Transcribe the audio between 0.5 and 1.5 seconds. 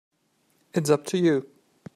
It's up to you.